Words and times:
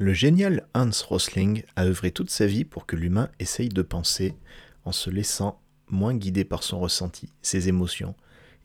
Le 0.00 0.12
génial 0.12 0.68
Hans 0.74 0.90
Rosling 1.08 1.64
a 1.74 1.84
œuvré 1.84 2.12
toute 2.12 2.30
sa 2.30 2.46
vie 2.46 2.64
pour 2.64 2.86
que 2.86 2.94
l'humain 2.94 3.30
essaye 3.40 3.68
de 3.68 3.82
penser 3.82 4.36
en 4.84 4.92
se 4.92 5.10
laissant 5.10 5.60
moins 5.88 6.14
guider 6.14 6.44
par 6.44 6.62
son 6.62 6.78
ressenti, 6.78 7.32
ses 7.42 7.68
émotions, 7.68 8.14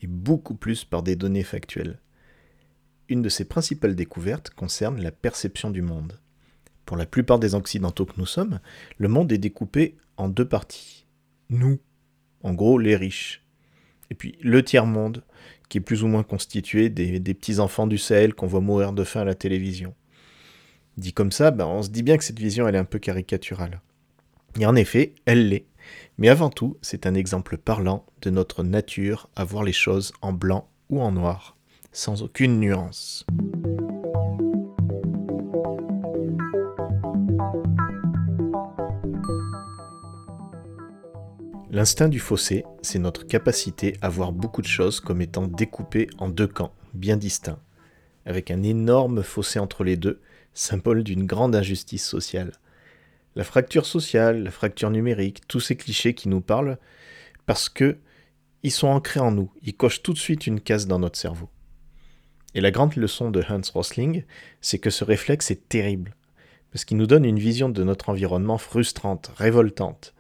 et 0.04 0.08
beaucoup 0.08 0.54
plus 0.54 0.86
par 0.86 1.02
des 1.02 1.16
données 1.16 1.44
factuelles. 1.44 2.00
Une 3.10 3.24
de 3.24 3.30
ses 3.30 3.46
principales 3.46 3.96
découvertes 3.96 4.52
concerne 4.52 5.02
la 5.02 5.12
perception 5.12 5.72
du 5.72 5.82
monde. 5.82 6.20
Pour 6.86 6.98
la 6.98 7.08
plupart 7.08 7.40
des 7.40 7.56
Occidentaux 7.56 8.06
que 8.06 8.20
nous 8.20 8.28
sommes, 8.28 8.60
le 9.00 9.08
monde 9.08 9.32
est 9.32 9.40
découpé 9.40 9.98
en 10.18 10.30
deux 10.30 10.48
parties. 10.48 11.08
Nous, 11.50 11.80
en 12.44 12.54
gros 12.54 12.78
les 12.78 12.96
riches, 12.96 13.44
et 14.12 14.14
puis 14.14 14.38
le 14.42 14.64
tiers-monde, 14.64 15.24
qui 15.68 15.80
est 15.80 15.82
plus 15.82 16.04
ou 16.04 16.08
moins 16.08 16.22
constitué 16.22 16.90
des, 16.90 17.20
petits-enfants 17.20 17.88
du 17.88 17.98
Sahel 17.98 18.36
qu'on 18.36 18.46
voit 18.46 18.62
mourir 18.62 18.94
de 18.94 19.04
faim 19.04 19.22
à 19.22 19.26
la 19.26 19.34
télévision. 19.34 19.96
Dit 20.98 21.14
comme 21.14 21.32
ça, 21.32 21.52
ben, 21.52 21.66
on 21.66 21.82
se 21.82 21.90
dit 21.90 22.04
bien 22.04 22.18
que 22.18 22.24
cette 22.24 22.40
vision 22.40 22.68
est 22.68 22.78
un 22.78 22.86
peu 22.86 23.00
caricaturale. 23.00 23.82
Et 24.60 24.66
en 24.66 24.76
effet, 24.76 25.16
elle 25.26 25.50
l'est. 25.50 25.66
Mais 26.18 26.30
avant 26.30 26.50
tout, 26.50 26.78
c'est 26.82 27.08
un 27.08 27.16
exemple 27.16 27.58
parlant 27.58 28.06
de 28.22 28.30
notre 28.30 28.64
nature 28.64 29.28
à 29.36 29.44
voir 29.44 29.64
les 29.64 29.74
choses 29.74 30.14
en 30.22 30.34
blanc 30.34 30.70
ou 30.90 31.02
en 31.02 31.12
noir, 31.12 31.58
sans 31.92 32.22
aucune 32.22 32.60
nuance. 32.60 33.26
L'instinct 41.72 42.08
du 42.08 42.20
fossé, 42.20 42.66
c'est 42.84 43.00
notre 43.00 43.26
capacité 43.26 43.98
à 44.04 44.10
voir 44.10 44.32
beaucoup 44.32 44.62
de 44.62 44.68
choses 44.68 45.00
comme 45.00 45.24
étant 45.24 45.48
découpées 45.48 46.08
en 46.20 46.30
deux 46.30 46.46
camps, 46.46 46.72
bien 46.94 47.18
distincts, 47.18 47.58
avec 48.26 48.52
un 48.52 48.64
énorme 48.64 49.24
fossé 49.24 49.60
entre 49.60 49.84
les 49.84 49.98
deux, 49.98 50.22
symbole 50.54 51.04
d'une 51.04 51.26
grande 51.26 51.56
injustice 51.56 52.06
sociale. 52.06 52.54
La 53.36 53.44
fracture 53.44 53.86
sociale, 53.86 54.44
la 54.44 54.52
fracture 54.52 54.92
numérique, 54.92 55.42
tous 55.48 55.60
ces 55.60 55.76
clichés 55.76 56.14
qui 56.14 56.30
nous 56.30 56.42
parlent, 56.42 56.78
parce 57.46 57.70
que 57.70 57.98
ils 58.62 58.72
sont 58.72 58.88
ancrés 58.88 59.20
en 59.20 59.32
nous, 59.32 59.52
ils 59.62 59.76
cochent 59.76 60.04
tout 60.04 60.14
de 60.14 60.20
suite 60.20 60.48
une 60.48 60.62
case 60.62 60.88
dans 60.88 61.00
notre 61.00 61.20
cerveau. 61.20 61.50
Et 62.56 62.62
la 62.62 62.72
grande 62.72 62.96
leçon 62.96 63.32
de 63.32 63.44
Hans 63.50 63.62
Rosling, 63.74 64.24
c'est 64.62 64.80
que 64.80 64.90
ce 64.90 65.04
réflexe 65.04 65.52
est 65.52 65.68
terrible, 65.68 66.16
parce 66.72 66.86
qu'il 66.86 66.98
nous 66.98 67.08
donne 67.08 67.26
une 67.26 67.40
vision 67.40 67.70
de 67.70 67.84
notre 67.84 68.10
environnement 68.10 68.58
frustrante, 68.58 69.32
révoltante, 69.36 70.14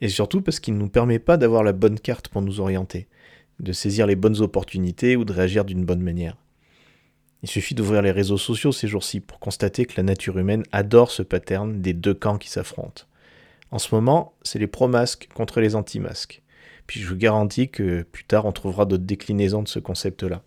et 0.00 0.08
surtout 0.08 0.40
parce 0.40 0.58
qu'il 0.58 0.74
ne 0.74 0.80
nous 0.80 0.88
permet 0.88 1.18
pas 1.18 1.36
d'avoir 1.36 1.62
la 1.62 1.72
bonne 1.72 2.00
carte 2.00 2.28
pour 2.28 2.42
nous 2.42 2.60
orienter, 2.60 3.06
de 3.60 3.72
saisir 3.72 4.06
les 4.06 4.16
bonnes 4.16 4.40
opportunités 4.40 5.16
ou 5.16 5.24
de 5.24 5.32
réagir 5.32 5.64
d'une 5.64 5.84
bonne 5.84 6.02
manière. 6.02 6.36
Il 7.42 7.48
suffit 7.48 7.74
d'ouvrir 7.74 8.02
les 8.02 8.10
réseaux 8.10 8.38
sociaux 8.38 8.72
ces 8.72 8.88
jours-ci 8.88 9.20
pour 9.20 9.38
constater 9.38 9.84
que 9.84 9.94
la 9.96 10.02
nature 10.02 10.38
humaine 10.38 10.64
adore 10.72 11.10
ce 11.10 11.22
pattern 11.22 11.80
des 11.80 11.92
deux 11.92 12.14
camps 12.14 12.38
qui 12.38 12.50
s'affrontent. 12.50 13.04
En 13.70 13.78
ce 13.78 13.94
moment, 13.94 14.34
c'est 14.42 14.58
les 14.58 14.66
pro-masques 14.66 15.28
contre 15.34 15.60
les 15.60 15.76
anti-masques. 15.76 16.42
Puis 16.86 17.00
je 17.00 17.08
vous 17.08 17.16
garantis 17.16 17.68
que 17.68 18.02
plus 18.02 18.24
tard 18.24 18.46
on 18.46 18.52
trouvera 18.52 18.86
d'autres 18.86 19.04
déclinaisons 19.04 19.62
de 19.62 19.68
ce 19.68 19.78
concept-là. 19.78 20.42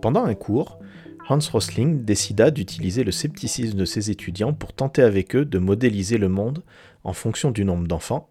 Pendant 0.00 0.24
un 0.24 0.34
cours, 0.34 0.78
Hans 1.28 1.38
Rosling 1.50 2.04
décida 2.04 2.50
d'utiliser 2.50 3.04
le 3.04 3.10
scepticisme 3.10 3.78
de 3.78 3.84
ses 3.86 4.10
étudiants 4.10 4.52
pour 4.52 4.74
tenter 4.74 5.02
avec 5.02 5.34
eux 5.34 5.46
de 5.46 5.58
modéliser 5.58 6.18
le 6.18 6.28
monde 6.28 6.62
en 7.02 7.14
fonction 7.14 7.50
du 7.50 7.64
nombre 7.64 7.86
d'enfants, 7.88 8.28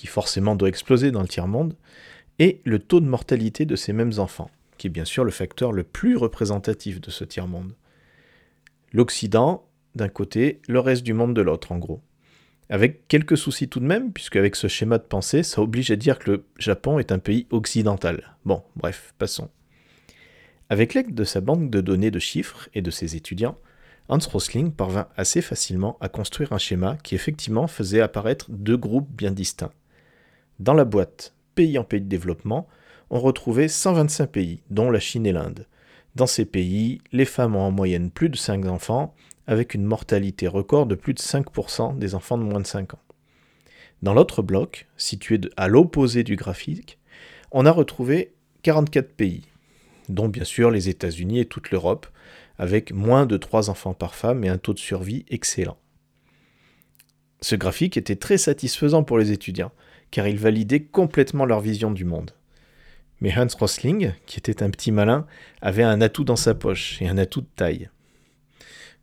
qui 0.00 0.06
forcément 0.06 0.56
doit 0.56 0.70
exploser 0.70 1.10
dans 1.10 1.20
le 1.20 1.28
tiers-monde, 1.28 1.76
et 2.38 2.62
le 2.64 2.78
taux 2.78 3.00
de 3.00 3.06
mortalité 3.06 3.66
de 3.66 3.76
ces 3.76 3.92
mêmes 3.92 4.14
enfants, 4.16 4.50
qui 4.78 4.86
est 4.86 4.90
bien 4.90 5.04
sûr 5.04 5.24
le 5.24 5.30
facteur 5.30 5.72
le 5.72 5.82
plus 5.82 6.16
représentatif 6.16 7.02
de 7.02 7.10
ce 7.10 7.22
tiers-monde. 7.22 7.74
L'Occident 8.94 9.68
d'un 9.94 10.08
côté, 10.08 10.62
le 10.68 10.80
reste 10.80 11.02
du 11.02 11.12
monde 11.12 11.34
de 11.34 11.42
l'autre, 11.42 11.70
en 11.70 11.76
gros. 11.76 12.00
Avec 12.70 13.08
quelques 13.08 13.36
soucis 13.36 13.68
tout 13.68 13.78
de 13.78 13.84
même, 13.84 14.10
puisque 14.10 14.36
avec 14.36 14.56
ce 14.56 14.68
schéma 14.68 14.96
de 14.96 15.02
pensée, 15.02 15.42
ça 15.42 15.60
oblige 15.60 15.90
à 15.90 15.96
dire 15.96 16.18
que 16.18 16.30
le 16.30 16.44
Japon 16.56 16.98
est 16.98 17.12
un 17.12 17.18
pays 17.18 17.46
occidental. 17.50 18.38
Bon, 18.46 18.62
bref, 18.76 19.12
passons. 19.18 19.50
Avec 20.70 20.94
l'aide 20.94 21.14
de 21.14 21.24
sa 21.24 21.42
banque 21.42 21.68
de 21.68 21.82
données 21.82 22.10
de 22.10 22.18
chiffres 22.18 22.70
et 22.72 22.80
de 22.80 22.90
ses 22.90 23.16
étudiants, 23.16 23.58
Hans 24.08 24.18
Rosling 24.32 24.72
parvint 24.72 25.08
assez 25.18 25.42
facilement 25.42 25.98
à 26.00 26.08
construire 26.08 26.54
un 26.54 26.58
schéma 26.58 26.96
qui 27.02 27.14
effectivement 27.14 27.66
faisait 27.66 28.00
apparaître 28.00 28.46
deux 28.50 28.78
groupes 28.78 29.10
bien 29.14 29.30
distincts. 29.30 29.72
Dans 30.60 30.74
la 30.74 30.84
boîte 30.84 31.32
Pays 31.54 31.78
en 31.78 31.84
pays 31.84 32.02
de 32.02 32.06
développement, 32.06 32.68
on 33.08 33.18
retrouvait 33.18 33.66
125 33.66 34.26
pays, 34.26 34.60
dont 34.68 34.90
la 34.90 35.00
Chine 35.00 35.24
et 35.24 35.32
l'Inde. 35.32 35.66
Dans 36.16 36.26
ces 36.26 36.44
pays, 36.44 37.00
les 37.12 37.24
femmes 37.24 37.56
ont 37.56 37.62
en 37.62 37.70
moyenne 37.70 38.10
plus 38.10 38.28
de 38.28 38.36
5 38.36 38.66
enfants, 38.66 39.14
avec 39.46 39.72
une 39.72 39.84
mortalité 39.84 40.48
record 40.48 40.84
de 40.84 40.96
plus 40.96 41.14
de 41.14 41.18
5% 41.18 41.96
des 41.96 42.14
enfants 42.14 42.36
de 42.36 42.42
moins 42.42 42.60
de 42.60 42.66
5 42.66 42.92
ans. 42.92 43.00
Dans 44.02 44.12
l'autre 44.12 44.42
bloc, 44.42 44.86
situé 44.98 45.40
à 45.56 45.66
l'opposé 45.66 46.24
du 46.24 46.36
graphique, 46.36 46.98
on 47.52 47.64
a 47.64 47.70
retrouvé 47.70 48.34
44 48.62 49.14
pays, 49.14 49.46
dont 50.10 50.28
bien 50.28 50.44
sûr 50.44 50.70
les 50.70 50.90
États-Unis 50.90 51.40
et 51.40 51.46
toute 51.46 51.70
l'Europe, 51.70 52.06
avec 52.58 52.92
moins 52.92 53.24
de 53.24 53.38
3 53.38 53.70
enfants 53.70 53.94
par 53.94 54.14
femme 54.14 54.44
et 54.44 54.50
un 54.50 54.58
taux 54.58 54.74
de 54.74 54.78
survie 54.78 55.24
excellent. 55.30 55.78
Ce 57.40 57.54
graphique 57.54 57.96
était 57.96 58.16
très 58.16 58.36
satisfaisant 58.36 59.04
pour 59.04 59.16
les 59.16 59.32
étudiants, 59.32 59.72
car 60.10 60.26
il 60.28 60.38
validait 60.38 60.80
complètement 60.80 61.44
leur 61.44 61.60
vision 61.60 61.90
du 61.90 62.04
monde. 62.04 62.32
Mais 63.20 63.36
Hans 63.36 63.46
Rosling, 63.58 64.12
qui 64.26 64.38
était 64.38 64.62
un 64.62 64.70
petit 64.70 64.92
malin, 64.92 65.26
avait 65.60 65.82
un 65.82 66.00
atout 66.00 66.24
dans 66.24 66.36
sa 66.36 66.54
poche, 66.54 67.00
et 67.02 67.08
un 67.08 67.18
atout 67.18 67.42
de 67.42 67.48
taille. 67.54 67.90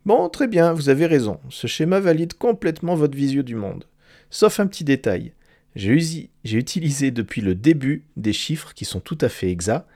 Bon, 0.06 0.28
très 0.28 0.48
bien, 0.48 0.72
vous 0.72 0.88
avez 0.88 1.06
raison, 1.06 1.38
ce 1.50 1.66
schéma 1.66 2.00
valide 2.00 2.34
complètement 2.34 2.94
votre 2.94 3.16
vision 3.16 3.42
du 3.42 3.54
monde. 3.54 3.84
Sauf 4.30 4.60
un 4.60 4.66
petit 4.66 4.84
détail. 4.84 5.32
J'ai 5.76 6.32
utilisé 6.44 7.10
depuis 7.10 7.40
le 7.40 7.54
début 7.54 8.04
des 8.16 8.32
chiffres 8.32 8.74
qui 8.74 8.84
sont 8.84 9.00
tout 9.00 9.18
à 9.20 9.28
fait 9.28 9.50
exacts, 9.50 9.86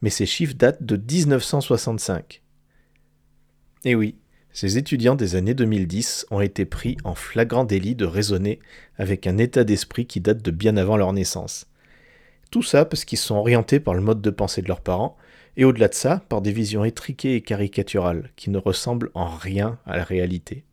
mais 0.00 0.10
ces 0.10 0.26
chiffres 0.26 0.54
datent 0.54 0.82
de 0.82 0.96
1965. 0.96 2.42
Et 3.84 3.94
oui, 3.94 4.14
ces 4.52 4.76
étudiants 4.76 5.14
des 5.14 5.34
années 5.34 5.54
2010 5.54 6.26
ont 6.30 6.40
été 6.40 6.64
pris 6.64 6.96
en 7.04 7.14
flagrant 7.14 7.64
délit 7.64 7.94
de 7.94 8.04
raisonner 8.04 8.60
avec 8.98 9.26
un 9.26 9.38
état 9.38 9.64
d'esprit 9.64 10.06
qui 10.06 10.20
date 10.20 10.42
de 10.42 10.50
bien 10.50 10.76
avant 10.76 10.96
leur 10.96 11.12
naissance. 11.12 11.66
Tout 12.50 12.62
ça 12.62 12.84
parce 12.84 13.06
qu'ils 13.06 13.18
sont 13.18 13.36
orientés 13.36 13.80
par 13.80 13.94
le 13.94 14.02
mode 14.02 14.20
de 14.20 14.30
pensée 14.30 14.60
de 14.60 14.68
leurs 14.68 14.82
parents, 14.82 15.16
et 15.56 15.64
au-delà 15.64 15.88
de 15.88 15.94
ça, 15.94 16.22
par 16.28 16.42
des 16.42 16.52
visions 16.52 16.84
étriquées 16.84 17.34
et 17.34 17.40
caricaturales 17.40 18.30
qui 18.36 18.50
ne 18.50 18.58
ressemblent 18.58 19.10
en 19.14 19.26
rien 19.26 19.78
à 19.86 19.96
la 19.96 20.04
réalité. 20.04 20.64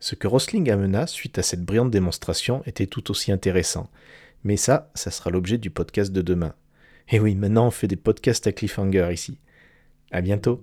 Ce 0.00 0.14
que 0.14 0.26
Rosling 0.26 0.70
amena 0.70 1.06
suite 1.06 1.38
à 1.38 1.42
cette 1.42 1.64
brillante 1.64 1.90
démonstration 1.90 2.62
était 2.66 2.86
tout 2.86 3.10
aussi 3.10 3.32
intéressant, 3.32 3.88
mais 4.44 4.56
ça, 4.56 4.90
ça 4.94 5.10
sera 5.10 5.30
l'objet 5.30 5.58
du 5.58 5.70
podcast 5.70 6.12
de 6.12 6.22
demain. 6.22 6.54
Et 7.08 7.20
oui, 7.20 7.36
maintenant 7.36 7.68
on 7.68 7.70
fait 7.70 7.88
des 7.88 7.96
podcasts 7.96 8.46
à 8.46 8.52
cliffhanger 8.52 9.08
ici. 9.12 9.38
À 10.10 10.20
bientôt! 10.20 10.60